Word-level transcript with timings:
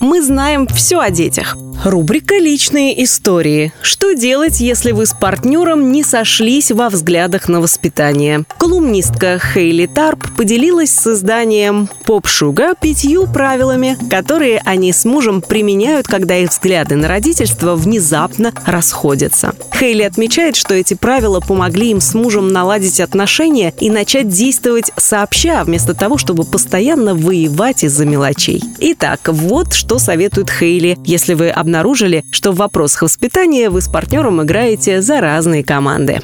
Мы 0.00 0.22
знаем 0.22 0.66
все 0.68 1.00
о 1.00 1.10
детях. 1.10 1.56
Рубрика 1.84 2.36
«Личные 2.36 3.04
истории». 3.04 3.72
Что 3.82 4.12
делать, 4.12 4.58
если 4.58 4.90
вы 4.90 5.06
с 5.06 5.14
партнером 5.14 5.92
не 5.92 6.02
сошлись 6.02 6.72
во 6.72 6.88
взглядах 6.88 7.48
на 7.48 7.60
воспитание? 7.60 8.44
Колумнистка 8.58 9.38
Хейли 9.38 9.86
Тарп 9.86 10.34
поделилась 10.36 10.90
с 10.90 11.06
изданием 11.06 11.88
«Поп 12.04 12.26
Шуга» 12.26 12.74
пятью 12.74 13.28
правилами, 13.28 13.96
которые 14.10 14.60
они 14.64 14.92
с 14.92 15.04
мужем 15.04 15.40
применяют, 15.40 16.08
когда 16.08 16.36
их 16.36 16.50
взгляды 16.50 16.96
на 16.96 17.06
родительство 17.06 17.76
внезапно 17.76 18.52
расходятся. 18.66 19.54
Хейли 19.72 20.02
отмечает, 20.02 20.56
что 20.56 20.74
эти 20.74 20.94
правила 20.94 21.38
помогли 21.38 21.92
им 21.92 22.00
с 22.00 22.12
мужем 22.12 22.52
наладить 22.52 22.98
отношения 22.98 23.72
и 23.78 23.88
начать 23.88 24.28
действовать 24.28 24.90
сообща, 24.96 25.62
вместо 25.62 25.94
того, 25.94 26.18
чтобы 26.18 26.42
постоянно 26.42 27.14
воевать 27.14 27.84
из-за 27.84 28.04
мелочей. 28.04 28.64
Итак, 28.80 29.20
вот 29.28 29.74
что 29.74 29.87
что 29.88 29.98
советует 29.98 30.50
Хейли, 30.50 30.98
если 31.06 31.32
вы 31.32 31.48
обнаружили, 31.48 32.22
что 32.30 32.52
в 32.52 32.56
вопросах 32.56 33.00
воспитания 33.00 33.70
вы 33.70 33.80
с 33.80 33.88
партнером 33.88 34.42
играете 34.42 35.00
за 35.00 35.22
разные 35.22 35.64
команды. 35.64 36.20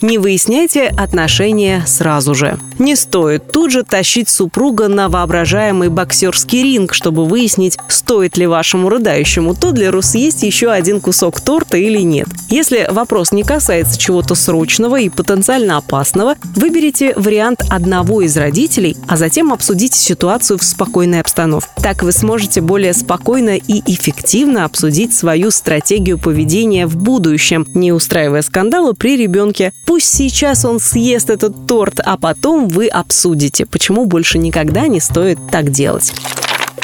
Не 0.00 0.18
выясняйте 0.18 0.84
отношения 0.86 1.82
сразу 1.86 2.34
же. 2.34 2.58
Не 2.78 2.94
стоит 2.94 3.50
тут 3.50 3.72
же 3.72 3.82
тащить 3.82 4.28
супруга 4.28 4.86
на 4.86 5.08
воображаемый 5.08 5.88
боксерский 5.88 6.62
ринг, 6.62 6.94
чтобы 6.94 7.24
выяснить, 7.24 7.76
стоит 7.88 8.36
ли 8.36 8.46
вашему 8.46 8.88
рыдающему 8.88 9.56
Тодлеру 9.56 10.00
съесть 10.00 10.44
еще 10.44 10.70
один 10.70 11.00
кусок 11.00 11.40
торта 11.40 11.78
или 11.78 11.98
нет. 11.98 12.28
Если 12.48 12.86
вопрос 12.90 13.32
не 13.32 13.42
касается 13.42 13.98
чего-то 13.98 14.36
срочного 14.36 15.00
и 15.00 15.08
потенциально 15.08 15.78
опасного, 15.78 16.36
выберите 16.54 17.12
вариант 17.16 17.62
одного 17.68 18.22
из 18.22 18.36
родителей, 18.36 18.96
а 19.08 19.16
затем 19.16 19.52
обсудите 19.52 19.98
ситуацию 19.98 20.58
в 20.58 20.64
спокойной 20.64 21.20
обстановке. 21.20 21.68
Так 21.82 22.04
вы 22.04 22.12
сможете 22.12 22.60
более 22.60 22.94
спокойно 22.94 23.56
и 23.56 23.82
эффективно 23.92 24.64
обсудить 24.64 25.12
свою 25.12 25.50
стратегию 25.50 26.18
поведения 26.18 26.86
в 26.86 26.96
будущем, 26.96 27.66
не 27.74 27.92
устраивая 27.92 28.42
скандала 28.42 28.92
при 28.92 29.16
ребенке, 29.16 29.72
Пусть 29.88 30.14
сейчас 30.14 30.66
он 30.66 30.80
съест 30.80 31.30
этот 31.30 31.66
торт, 31.66 31.98
а 32.04 32.18
потом 32.18 32.68
вы 32.68 32.88
обсудите, 32.88 33.64
почему 33.64 34.04
больше 34.04 34.36
никогда 34.36 34.86
не 34.86 35.00
стоит 35.00 35.38
так 35.50 35.70
делать. 35.70 36.12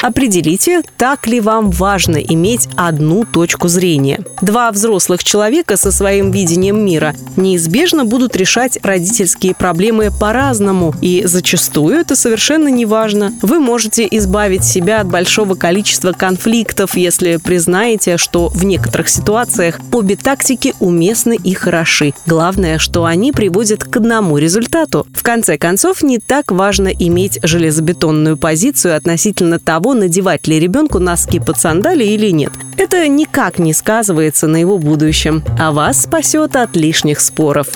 Определите, 0.05 0.83
так 0.97 1.25
ли 1.25 1.39
вам 1.39 1.71
важно 1.71 2.17
иметь 2.17 2.69
одну 2.75 3.25
точку 3.25 3.69
зрения. 3.69 4.19
Два 4.39 4.71
взрослых 4.71 5.23
человека 5.23 5.77
со 5.77 5.91
своим 5.91 6.29
видением 6.29 6.85
мира 6.85 7.15
неизбежно 7.37 8.05
будут 8.05 8.35
решать 8.35 8.77
родительские 8.83 9.55
проблемы 9.55 10.11
по-разному, 10.11 10.93
и 11.01 11.23
зачастую 11.25 11.95
это 11.95 12.15
совершенно 12.15 12.67
не 12.67 12.85
важно. 12.85 13.33
Вы 13.41 13.59
можете 13.59 14.07
избавить 14.11 14.63
себя 14.63 15.01
от 15.01 15.07
большого 15.07 15.55
количества 15.55 16.11
конфликтов, 16.11 16.95
если 16.95 17.37
признаете, 17.37 18.17
что 18.17 18.49
в 18.49 18.63
некоторых 18.63 19.09
ситуациях 19.09 19.79
обе 19.91 20.15
тактики 20.15 20.75
уместны 20.79 21.35
и 21.43 21.55
хороши. 21.55 22.13
Главное, 22.27 22.77
что 22.77 23.05
они 23.05 23.31
приводят 23.31 23.83
к 23.83 23.97
одному 23.97 24.37
результату. 24.37 25.07
В 25.15 25.23
конце 25.23 25.57
концов, 25.57 26.03
не 26.03 26.19
так 26.19 26.51
важно 26.51 26.89
иметь 26.89 27.39
железобетонную 27.41 28.37
позицию 28.37 28.95
относительно 28.95 29.57
того, 29.57 29.94
надевать 29.95 30.47
ли 30.47 30.59
ребенку 30.59 30.99
носки 30.99 31.39
под 31.39 31.59
сандали 31.59 32.03
или 32.03 32.29
нет. 32.29 32.51
Это 32.77 33.07
никак 33.07 33.57
не 33.57 33.73
сказывается 33.73 34.47
на 34.47 34.57
его 34.57 34.77
будущем, 34.77 35.43
а 35.59 35.71
вас 35.71 36.03
спасет 36.03 36.55
от 36.55 36.75
лишних 36.75 37.19
споров. 37.21 37.67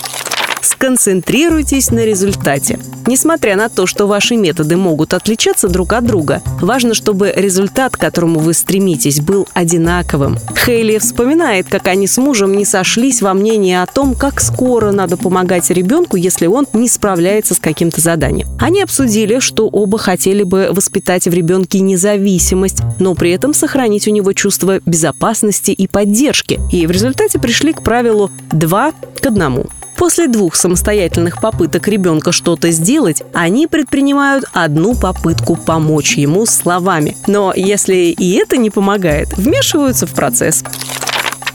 Сконцентрируйтесь 0.69 1.89
на 1.89 2.05
результате. 2.05 2.77
Несмотря 3.07 3.55
на 3.55 3.69
то, 3.69 3.87
что 3.87 4.05
ваши 4.05 4.35
методы 4.35 4.77
могут 4.77 5.15
отличаться 5.15 5.67
друг 5.67 5.93
от 5.93 6.05
друга, 6.05 6.43
важно, 6.61 6.93
чтобы 6.93 7.33
результат, 7.35 7.97
к 7.97 7.99
которому 7.99 8.39
вы 8.39 8.53
стремитесь, 8.53 9.19
был 9.19 9.47
одинаковым. 9.55 10.37
Хейли 10.55 10.99
вспоминает, 10.99 11.65
как 11.67 11.87
они 11.87 12.05
с 12.05 12.19
мужем 12.19 12.55
не 12.55 12.65
сошлись 12.65 13.23
во 13.23 13.33
мнении 13.33 13.73
о 13.73 13.87
том, 13.87 14.13
как 14.13 14.39
скоро 14.39 14.91
надо 14.91 15.17
помогать 15.17 15.71
ребенку, 15.71 16.17
если 16.17 16.45
он 16.45 16.67
не 16.73 16.87
справляется 16.87 17.55
с 17.55 17.59
каким-то 17.59 17.99
заданием. 17.99 18.47
Они 18.59 18.83
обсудили, 18.83 19.39
что 19.39 19.67
оба 19.67 19.97
хотели 19.97 20.43
бы 20.43 20.69
воспитать 20.71 21.27
в 21.27 21.33
ребенке 21.33 21.79
независимость, 21.79 22.83
но 22.99 23.15
при 23.15 23.31
этом 23.31 23.55
сохранить 23.55 24.07
у 24.07 24.11
него 24.11 24.33
чувство 24.33 24.81
безопасности 24.85 25.71
и 25.71 25.87
поддержки. 25.87 26.59
И 26.71 26.85
в 26.85 26.91
результате 26.91 27.39
пришли 27.39 27.73
к 27.73 27.81
правилу 27.81 28.29
2 28.51 28.91
к 29.19 29.25
1. 29.25 29.63
После 29.99 30.29
двух 30.29 30.55
самостоятельных 30.55 31.41
попыток 31.41 31.89
ребенка 31.89 32.31
что-то 32.31 32.71
сделать, 32.71 33.21
они 33.33 33.67
предпринимают 33.67 34.45
одну 34.53 34.95
попытку 34.95 35.57
помочь 35.57 36.15
ему 36.15 36.45
словами. 36.45 37.17
Но 37.27 37.51
если 37.53 37.95
и 37.95 38.31
это 38.35 38.55
не 38.55 38.69
помогает, 38.69 39.37
вмешиваются 39.37 40.07
в 40.07 40.13
процесс. 40.13 40.63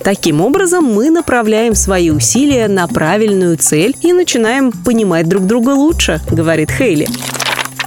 Таким 0.03 0.43
образом, 0.43 0.85
мы 0.85 1.09
направляем 1.09 1.75
свои 1.75 2.11
усилия 2.11 2.69
на 2.69 2.87
правильную 2.87 3.57
цель 3.57 3.97
и 4.03 4.13
начинаем 4.13 4.73
понимать 4.73 5.27
друг 5.27 5.47
друга 5.47 5.71
лучше, 5.71 6.21
говорит 6.31 6.71
Хейли. 6.71 7.09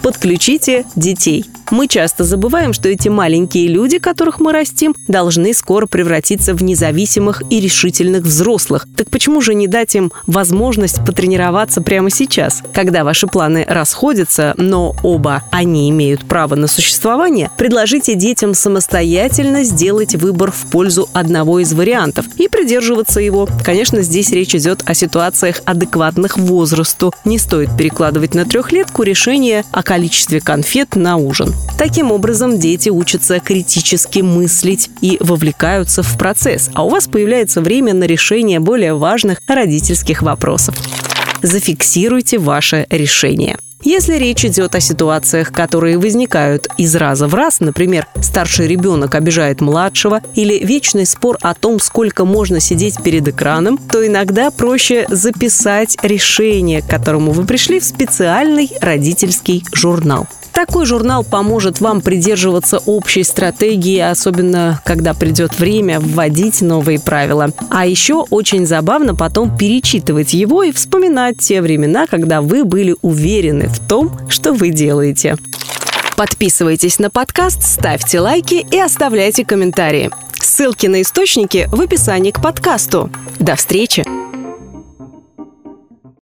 Подключите 0.08 0.86
детей. 0.96 1.44
Мы 1.70 1.90
часто 1.90 2.24
забываем, 2.24 2.72
что 2.72 2.88
эти 2.88 3.10
маленькие 3.10 3.68
люди, 3.68 4.00
которых 4.00 4.40
мы 4.40 4.54
растим, 4.54 4.96
должны 5.10 5.54
скоро 5.54 5.86
превратиться 5.86 6.54
в 6.54 6.64
независимых 6.64 7.44
и 7.50 7.60
решительных 7.60 8.24
взрослых. 8.24 8.88
Так 8.96 9.10
почему 9.10 9.42
же 9.42 9.54
не 9.54 9.68
дать 9.68 9.94
им 9.96 10.14
возможность 10.28 11.04
потренироваться 11.06 11.82
прямо 11.82 12.10
сейчас? 12.10 12.64
Когда 12.74 13.04
ваши 13.04 13.28
планы 13.28 13.66
расходятся, 13.68 14.54
но 14.56 14.96
оба 15.04 15.44
они 15.52 15.90
имеют 15.90 16.24
право 16.24 16.56
на 16.56 16.68
существование, 16.68 17.52
предложите 17.58 18.16
детям 18.16 18.54
самостоятельно 18.54 19.64
сделать 19.64 20.16
выбор 20.16 20.54
в 20.54 20.72
пользу 20.72 21.10
одного 21.12 21.60
из 21.60 21.74
вариантов 21.74 22.28
и 22.38 22.48
придерживаться 22.48 23.20
его. 23.20 23.50
Конечно, 23.66 24.02
здесь 24.04 24.32
речь 24.32 24.56
идет 24.56 24.84
о 24.86 24.94
ситуациях 24.94 25.62
адекватных 25.66 26.38
возрасту. 26.38 27.14
Не 27.26 27.40
стоит 27.40 27.76
перекладывать 27.76 28.36
на 28.36 28.46
трехлетку 28.46 29.04
решение 29.04 29.66
о 29.74 29.84
количестве 29.84 29.97
конфет 30.40 30.96
на 30.96 31.18
ужин. 31.18 31.54
Таким 31.78 32.12
образом, 32.12 32.60
дети 32.60 32.90
учатся 32.90 33.40
критически 33.40 34.20
мыслить 34.20 34.90
и 35.02 35.18
вовлекаются 35.20 36.04
в 36.04 36.18
процесс, 36.18 36.70
а 36.74 36.84
у 36.84 36.90
вас 36.90 37.08
появляется 37.08 37.62
время 37.62 37.94
на 37.94 38.06
решение 38.06 38.60
более 38.60 38.94
важных 38.94 39.40
родительских 39.48 40.22
вопросов. 40.22 40.76
Зафиксируйте 41.42 42.38
ваше 42.38 42.88
решение. 42.90 43.58
Если 43.84 44.16
речь 44.16 44.44
идет 44.44 44.74
о 44.74 44.80
ситуациях, 44.80 45.52
которые 45.52 46.00
возникают 46.00 46.68
из 46.78 46.96
раза 46.96 47.28
в 47.28 47.36
раз, 47.36 47.60
например, 47.60 48.08
старший 48.22 48.68
ребенок 48.68 49.14
обижает 49.14 49.62
младшего 49.62 50.22
или 50.34 50.58
вечный 50.66 51.06
спор 51.06 51.38
о 51.42 51.54
том, 51.54 51.80
сколько 51.80 52.26
можно 52.26 52.60
сидеть 52.60 53.02
перед 53.04 53.28
экраном, 53.28 53.78
то 53.78 54.06
иногда 54.06 54.50
проще 54.50 55.06
записать 55.10 55.96
решение, 56.02 56.82
к 56.82 56.88
которому 56.88 57.32
вы 57.32 57.46
пришли 57.46 57.80
в 57.80 57.86
специальный 57.86 58.72
родительский 58.82 59.64
журнал. 59.74 60.28
Такой 60.58 60.88
журнал 60.88 61.24
поможет 61.24 61.82
вам 61.82 62.02
придерживаться 62.02 62.80
общей 62.88 63.22
стратегии, 63.22 64.00
особенно 64.00 64.82
когда 64.84 65.14
придет 65.14 65.60
время 65.60 66.00
вводить 66.00 66.62
новые 66.62 67.00
правила. 67.00 67.52
А 67.70 67.86
еще 67.86 68.26
очень 68.32 68.66
забавно 68.66 69.14
потом 69.14 69.56
перечитывать 69.56 70.34
его 70.34 70.64
и 70.64 70.72
вспоминать 70.72 71.38
те 71.38 71.62
времена, 71.62 72.08
когда 72.08 72.42
вы 72.42 72.66
были 72.66 72.96
уверены 73.04 73.67
в 73.72 73.88
том, 73.88 74.30
что 74.30 74.54
вы 74.54 74.70
делаете. 74.70 75.38
Подписывайтесь 76.16 77.00
на 77.00 77.10
подкаст, 77.10 77.64
ставьте 77.64 78.20
лайки 78.20 78.66
и 78.72 78.80
оставляйте 78.80 79.46
комментарии. 79.46 80.10
Ссылки 80.40 80.88
на 80.88 81.02
источники 81.02 81.70
в 81.72 81.80
описании 81.80 82.32
к 82.32 82.42
подкасту. 82.42 83.10
До 83.40 83.56
встречи! 83.56 84.27